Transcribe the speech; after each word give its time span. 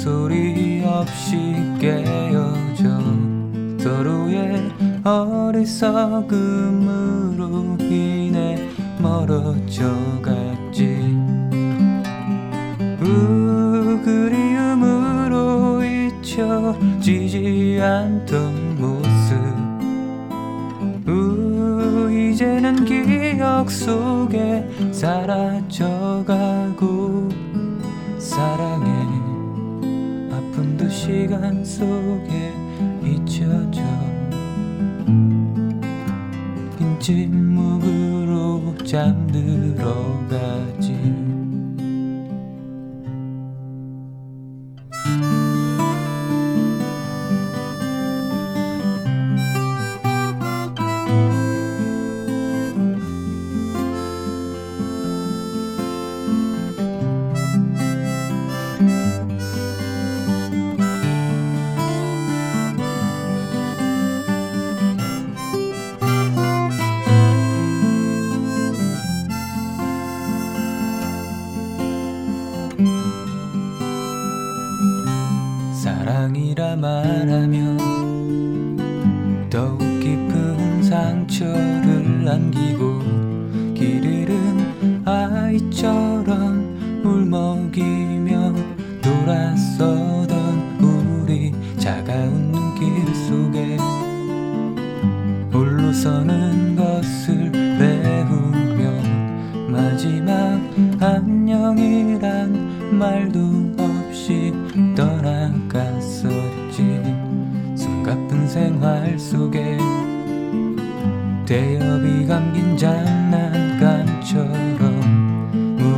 소리 0.00 0.82
없이 0.82 1.36
깨어져 1.78 2.84
서로의 3.78 4.72
어리석음으로 5.04 6.16
인해 7.80 8.66
멀어져 8.98 9.94
갔지. 10.22 10.96
우 13.02 14.00
그리움으로 14.02 15.84
잊혀지지 15.84 17.78
않던 17.82 18.80
모습. 18.80 19.36
우 21.10 22.10
이제는 22.10 22.86
기억 22.86 23.70
속에 23.70 24.66
사라져가고 24.92 26.40
아픔도 28.40 28.69
시간 31.10 31.64
속에 31.64 32.54
잊혀져. 33.02 33.82
긴 36.78 37.00
침묵으로 37.00 38.76
잠들어가 38.84 40.69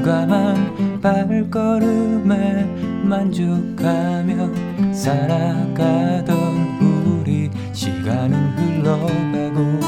무감한 0.03 1.01
발걸음에 1.01 2.65
만족하며 3.05 4.93
살아가던 4.93 6.37
우리 6.81 7.49
시간은 7.73 8.35
흘러가고 8.59 9.79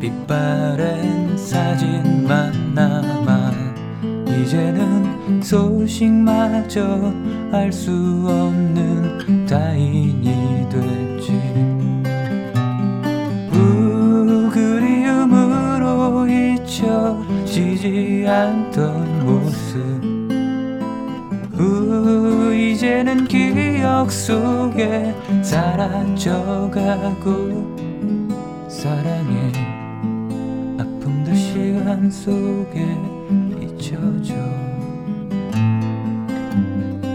빛바랜 0.00 1.38
사진만 1.38 2.74
남아 2.74 3.52
이제는 4.26 5.40
소식마저 5.40 7.12
알 7.52 7.70
수 7.70 7.92
없는 8.26 9.46
타인이 9.46 10.68
됐지 10.68 11.39
잊혀지지 17.80 18.26
않던 18.28 19.24
모습. 19.24 19.80
우 21.58 22.52
이제는 22.54 23.26
기억 23.26 24.12
속에 24.12 25.14
사라져가고 25.42 26.78
사랑해 28.68 29.52
아픔도 30.78 31.34
시간 31.34 32.10
속에 32.10 32.96
잊혀져. 33.62 34.34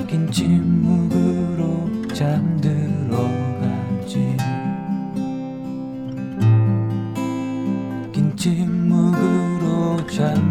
긴 0.08 0.32
침묵으로 0.32 2.08
잠들어가지. 2.14 3.16
긴 8.12 8.36
침묵으로 8.36 10.06
잠 10.08 10.45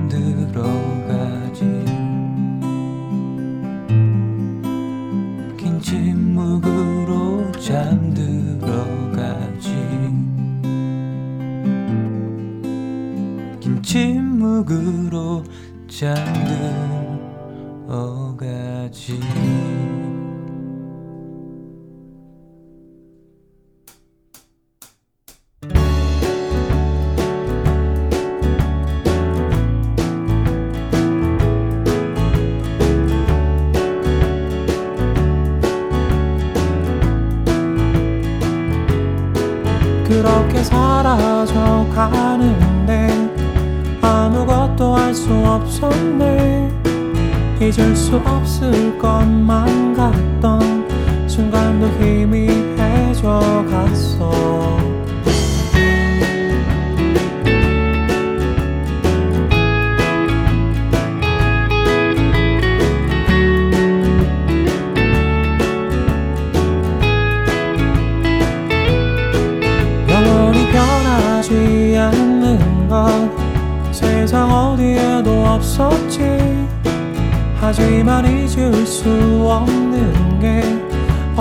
잠들 15.95 16.94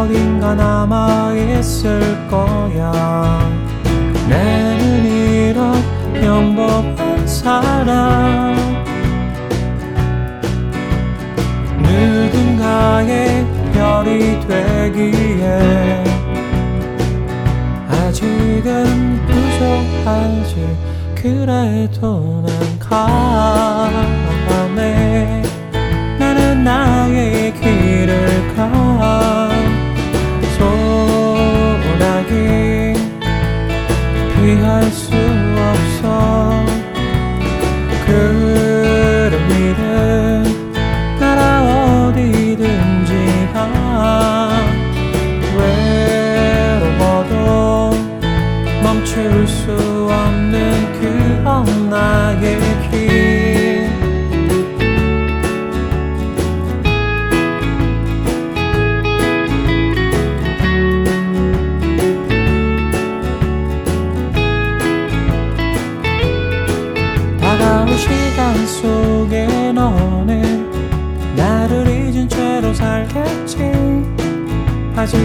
어딘가 0.04 0.54
남아있을 0.54 2.28
거야. 2.28 2.92
내는 4.28 5.06
이런 5.06 5.74
평범한 6.14 7.26
사람 7.26 8.54
누군가의 11.82 13.46
별이 13.74 14.40
되기에 14.46 16.04
아직은 17.90 19.26
부족하지. 19.26 20.78
그래도 21.16 22.44
난 22.46 22.80
가 22.80 24.23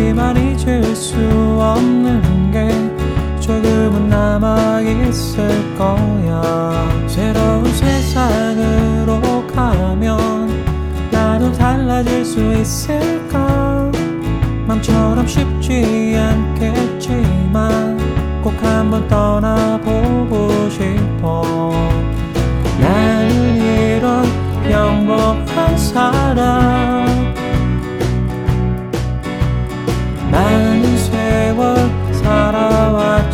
하지만 0.08 0.34
잊을 0.38 0.96
수 0.96 1.16
없는 1.60 2.50
게 2.50 2.70
조금은 3.40 4.08
남아 4.08 4.80
있을 4.80 5.76
거야. 5.76 6.88
새로운 7.06 7.66
세상으로 7.66 9.46
가면 9.54 10.64
나도 11.10 11.52
달라질 11.52 12.24
수 12.24 12.40
있을까? 12.54 13.92
맘처럼 14.66 15.26
쉽지 15.26 16.16
않겠지만 16.18 17.98
꼭 18.42 18.54
한번 18.62 19.06
떠나 19.08 19.57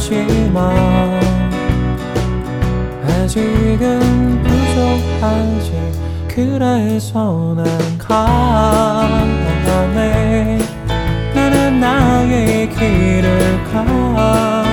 살아왔지만 0.05 0.61
아직은 3.03 4.43
부족하지 4.43 5.73
그래서 6.29 7.55
난 7.57 7.67
가네. 7.99 9.39
나는 11.35 11.81
나의 11.81 12.69
길을 12.71 13.65
가 13.73 14.64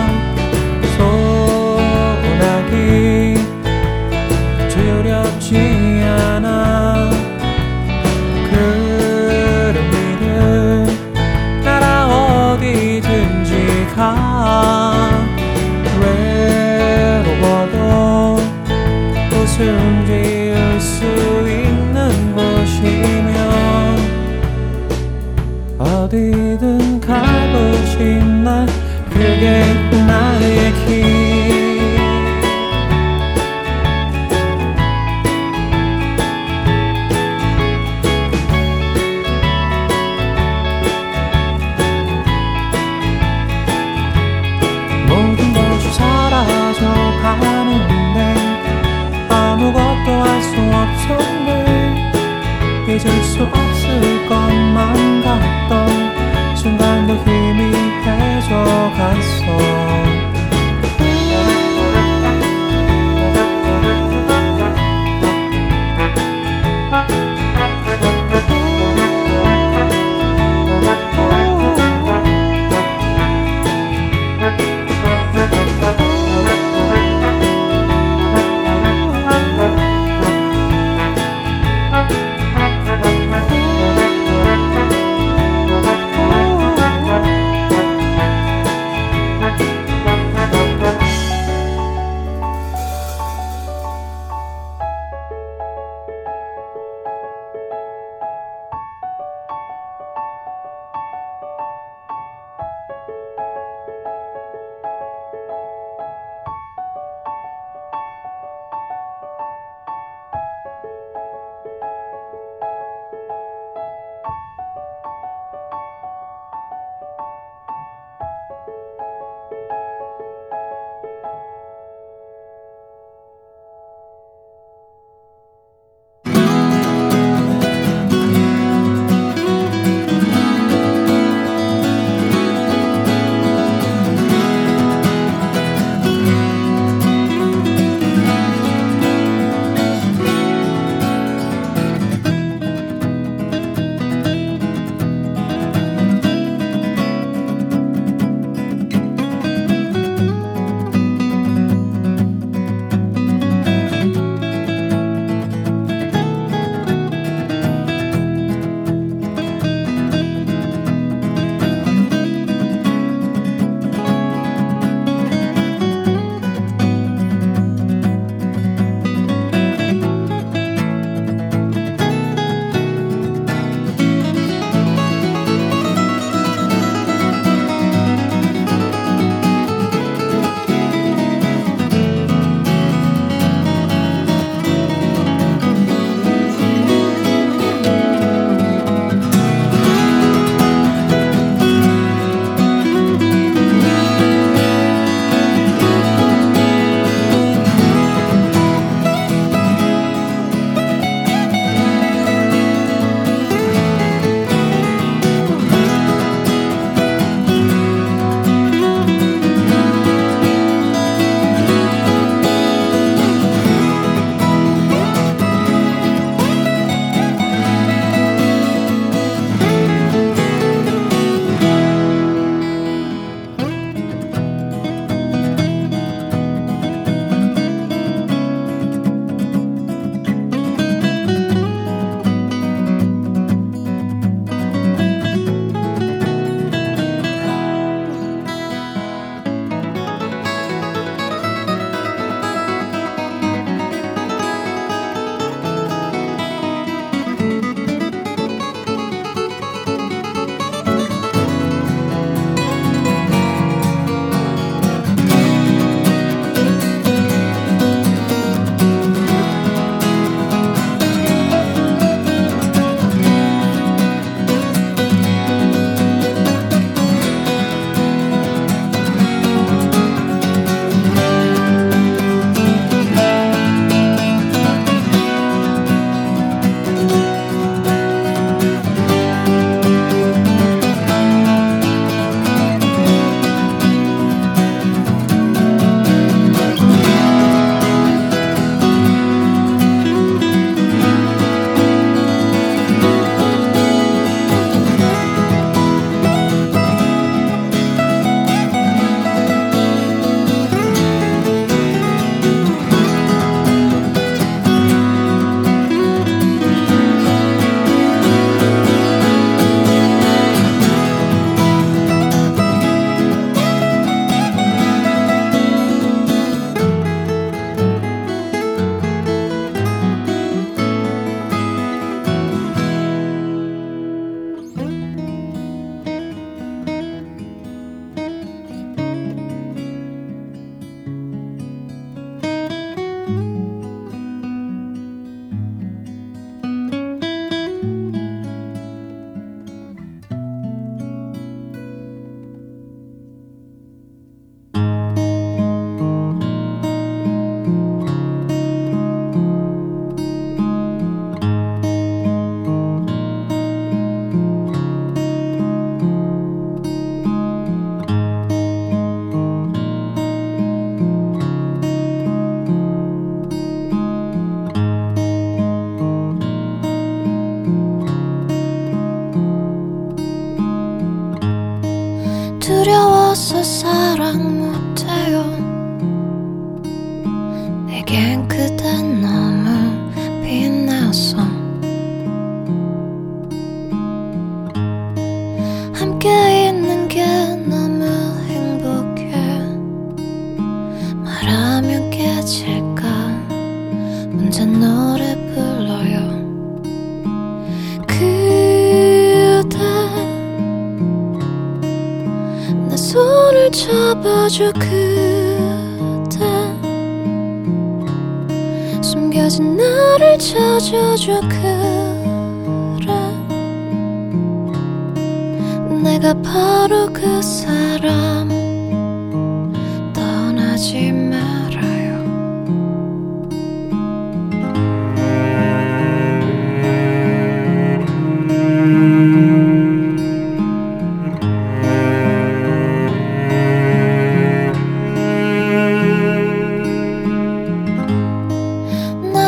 없을 54.49 55.21
것 55.21 55.51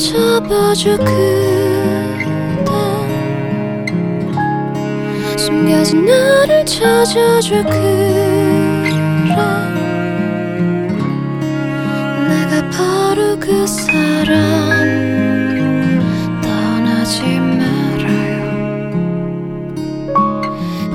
잡아줘 0.00 0.96
그대. 0.96 1.12
숨겨진 5.36 6.06
나를 6.06 6.64
찾아줘 6.64 7.62
그래 7.64 8.90
바로 12.72 13.38
그 13.38 13.66
사람. 13.66 14.30
떠나지 16.40 17.38
말아요. 17.38 18.90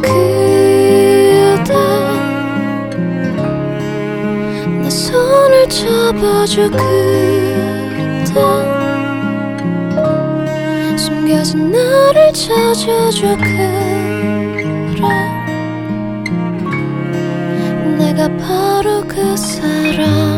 그대. 0.02 1.76
내 4.82 4.90
손을 4.90 5.70
잡아줘 5.70 6.72
그대 6.72 8.75
나를 11.56 12.34
찾아줘 12.34 13.38
그래 13.38 14.56
내가 17.98 18.28
바로 18.38 19.02
그 19.08 19.36
사람 19.38 20.35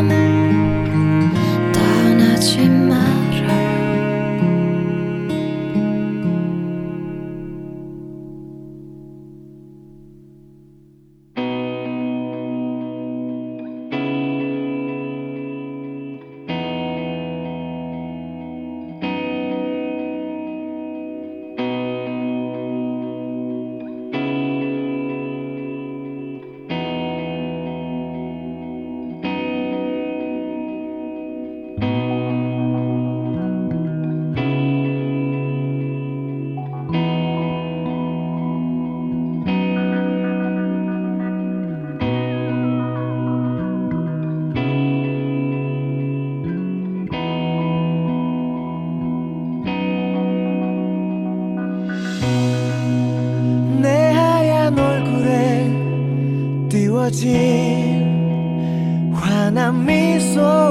지워진 57.18 59.12
환한 59.12 59.84
미소 59.84 60.67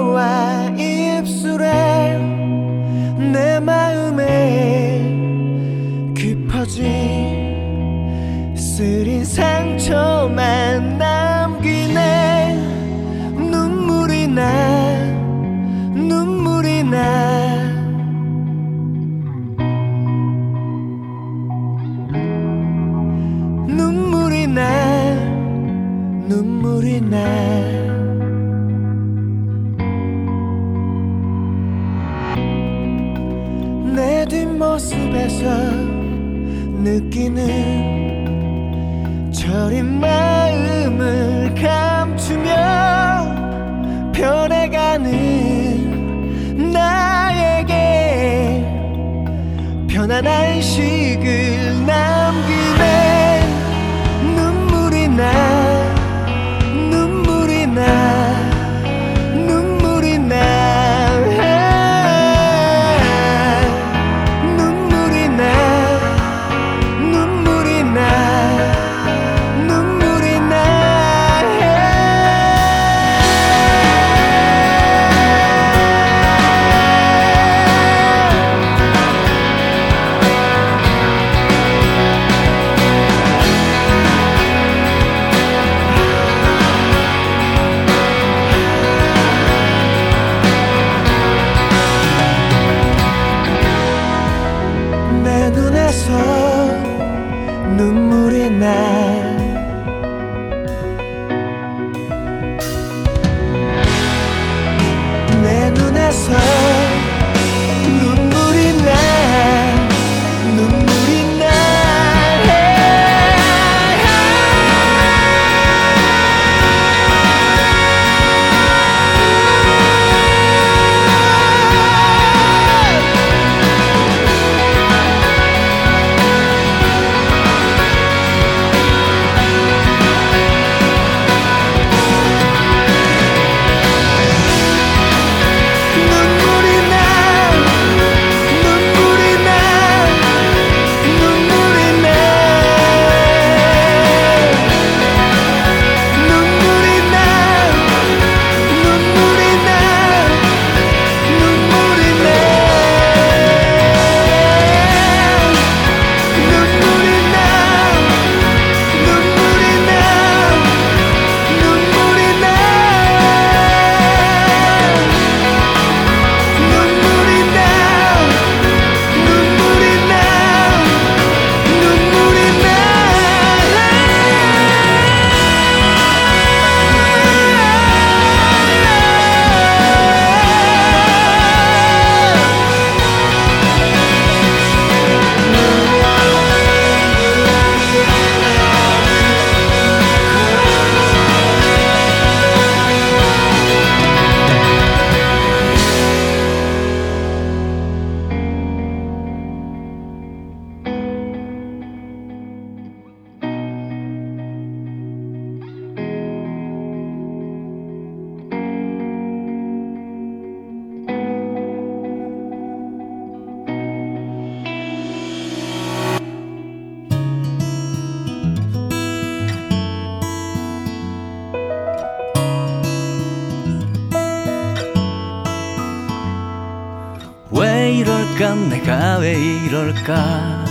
순간 228.38 228.70
내가 228.70 229.18
왜 229.18 229.34
이럴까? 229.34 230.66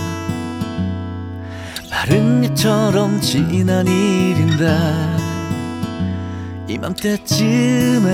바른 1.91 2.41
일처럼 2.45 3.19
지난 3.19 3.85
일인데 3.85 4.73
이맘때쯤에 6.69 8.05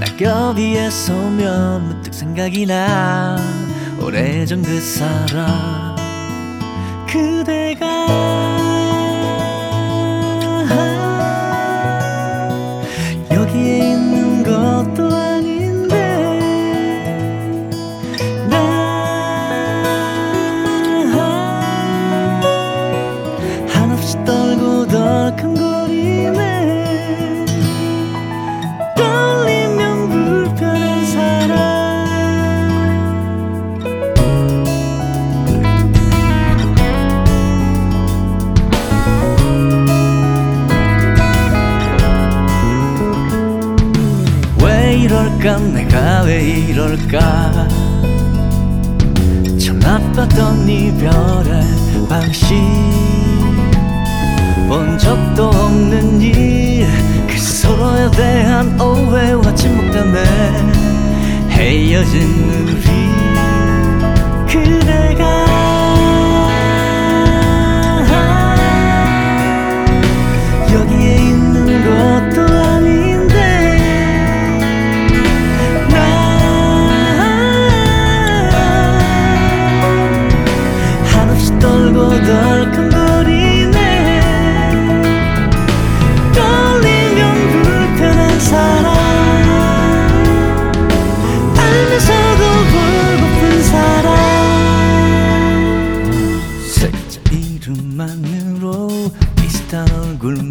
낙엽 0.00 0.58
위에 0.58 0.90
서면 0.90 1.86
문득 1.86 2.12
생각이 2.12 2.66
나. 2.66 3.36
오래전 4.00 4.62
그 4.62 4.80
사람. 4.80 5.91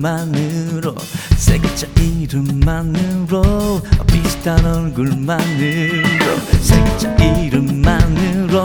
이름만으로 0.02 0.96
세 1.38 1.60
글자 1.60 1.86
이름만으로 2.00 3.82
비슷한 4.08 4.66
얼굴만으로 4.66 6.40
세 6.60 6.84
글자 6.84 7.14
이름만으로 7.18 8.64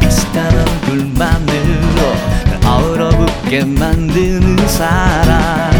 비슷한 0.00 0.46
얼굴만으로 0.58 2.02
날 2.44 2.64
얼어붙게 2.64 3.64
만드는 3.64 4.66
사람. 4.66 5.71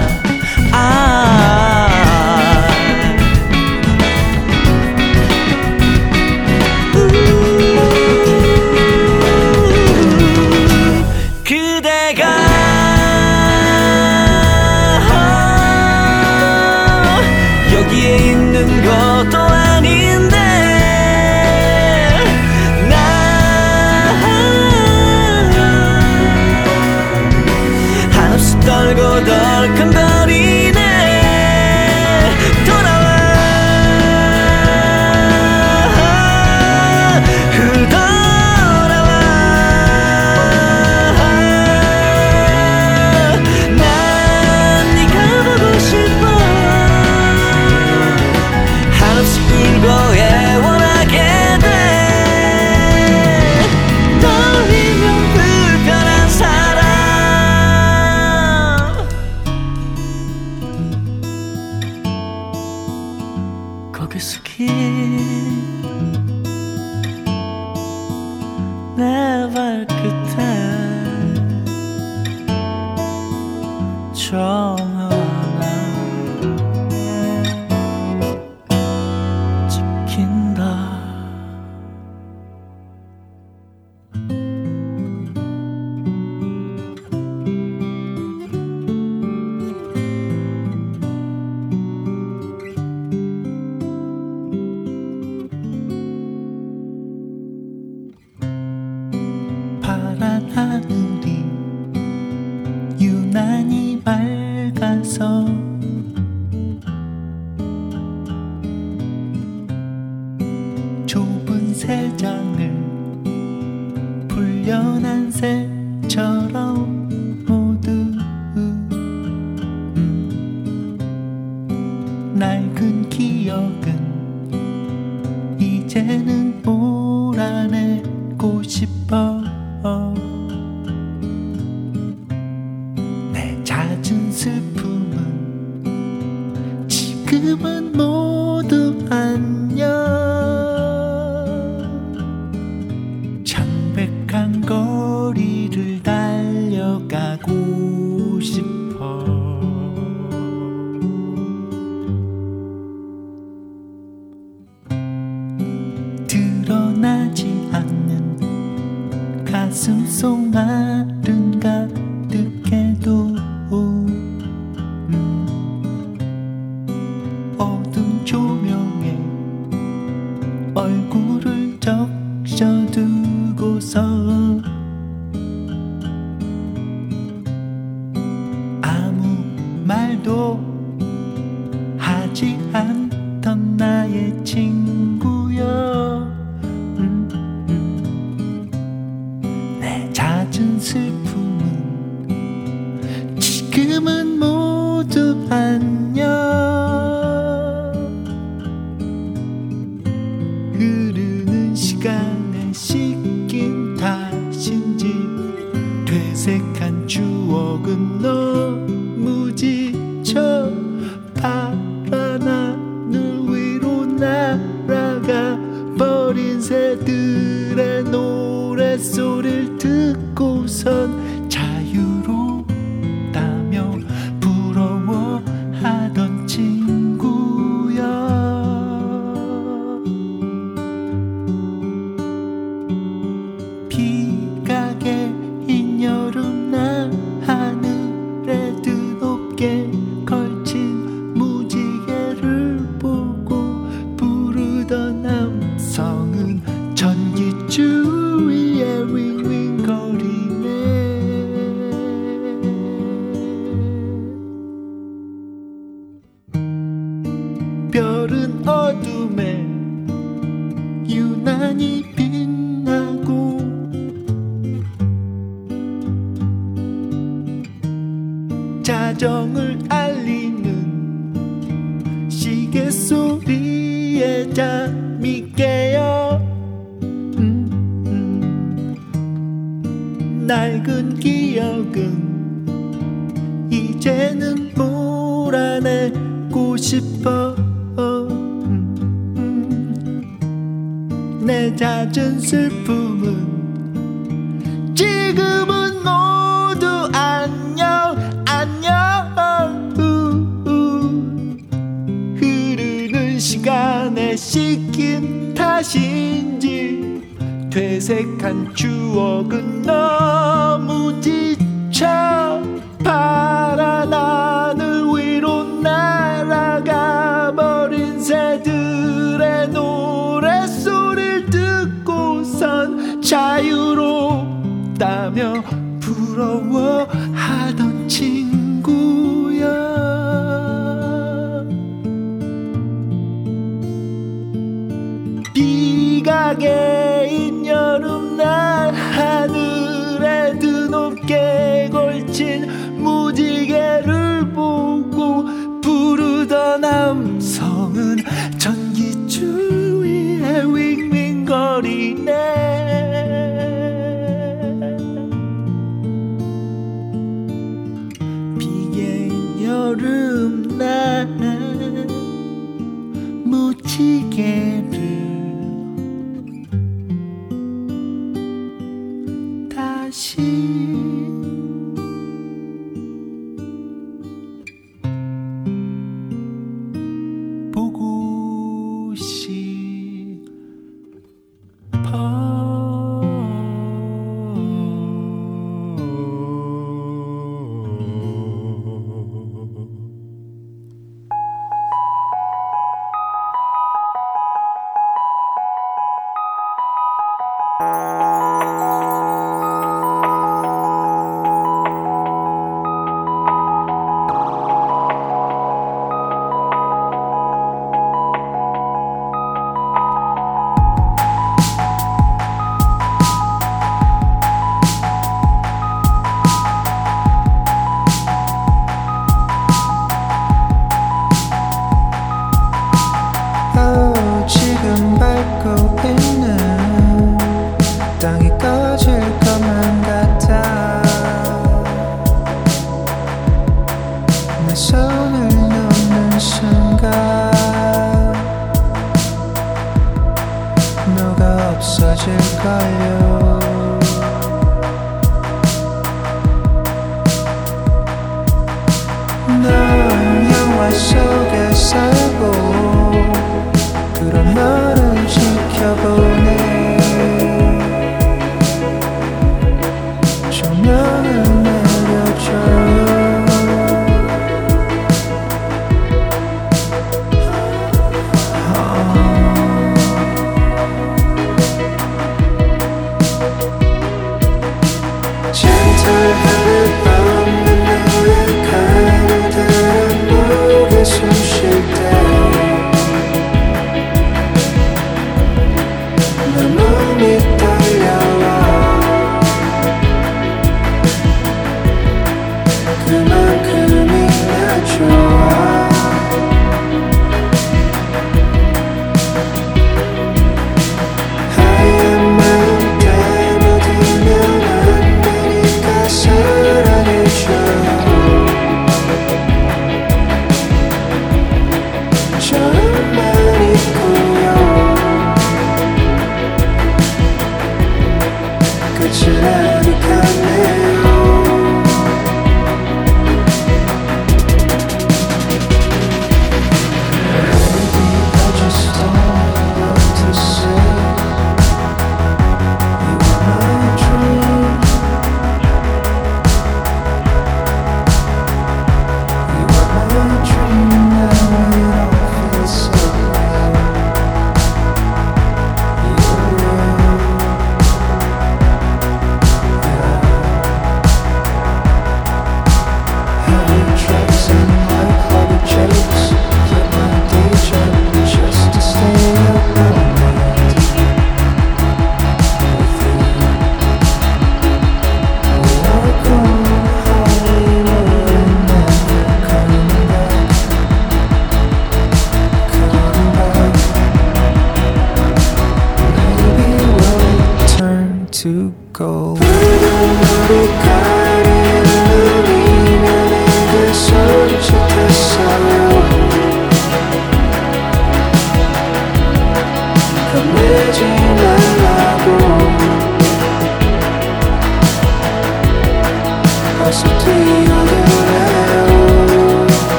속 451.93 452.22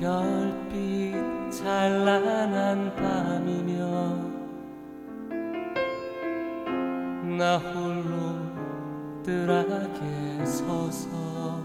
별빛 0.00 1.14
찬란한 1.52 2.96
밤이면 2.96 4.40
나 7.36 7.58
홀로 7.58 8.40
뜰하게 9.22 10.46
서서 10.46 11.62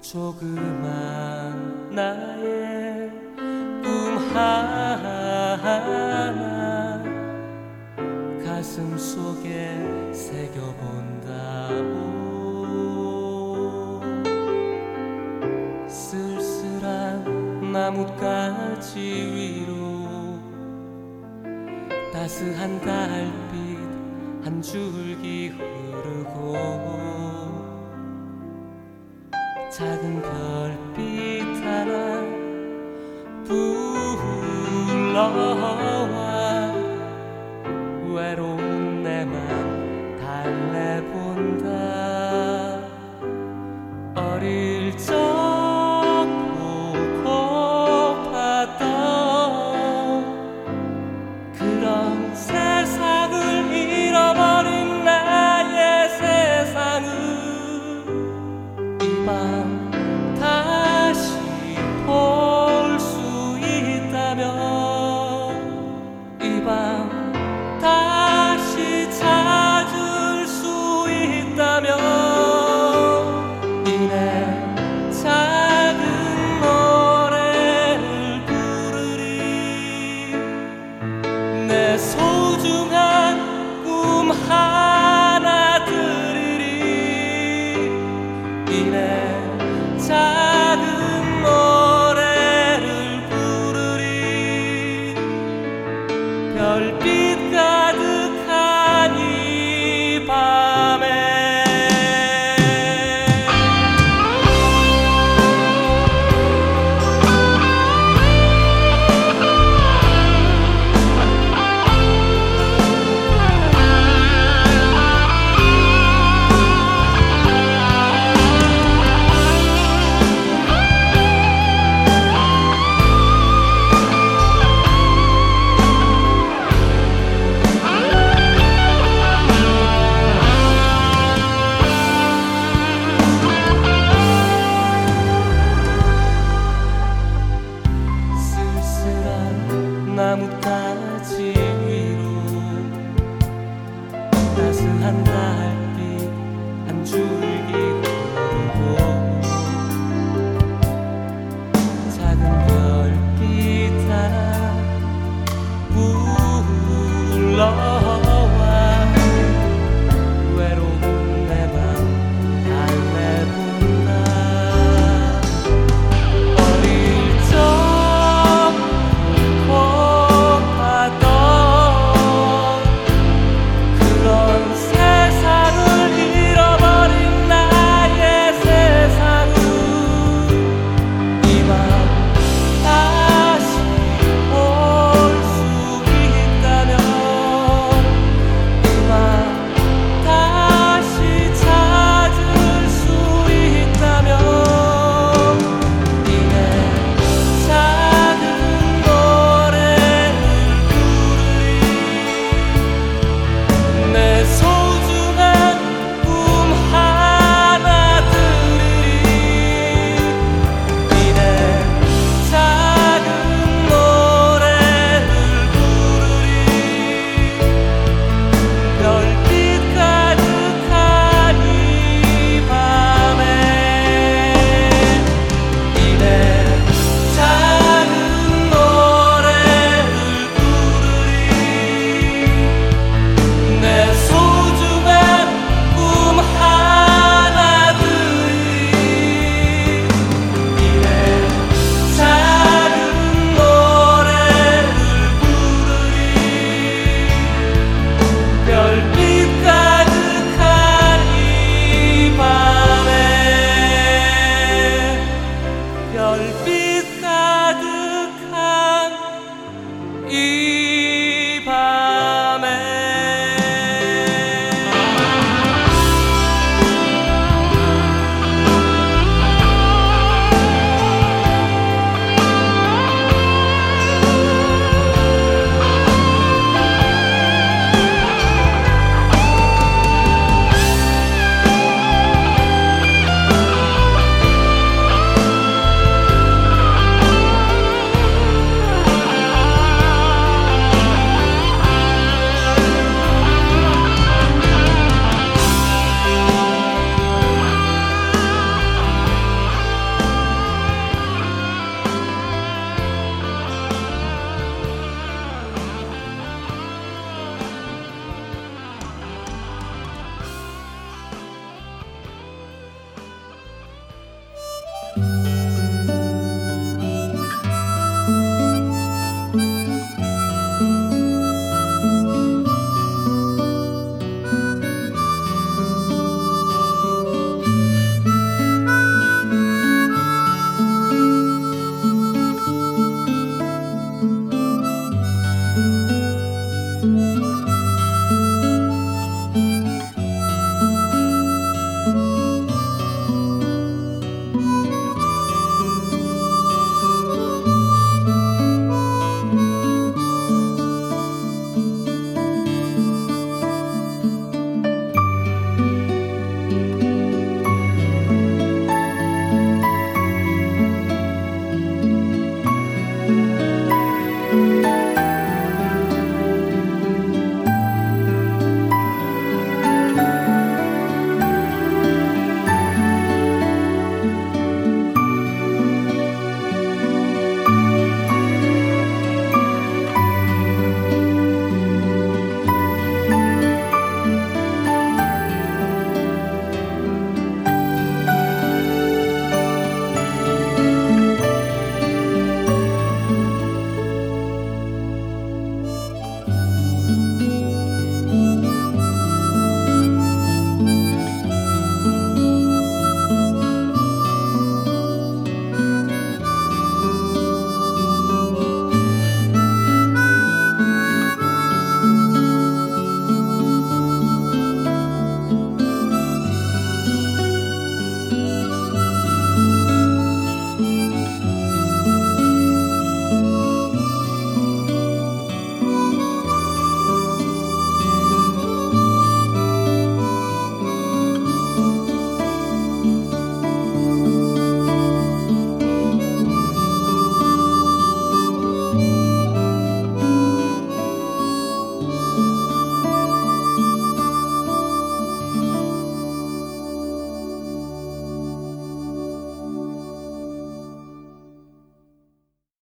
조그만 0.00 1.90
나의 1.90 3.10
꿈 3.82 4.16
하나 4.32 5.56
가슴 8.44 8.96
속에 8.96 10.12
새겨본 10.12 11.15
나뭇가지 18.06 19.00
위로 19.00 20.38
따스한 22.12 22.80
달빛 22.80 23.78
한 24.44 24.62
줄기 24.62 25.48
흐르고 25.48 26.54
작은 29.72 30.22
별빛 30.22 31.42
하나 31.64 32.22
불러와 33.44 34.76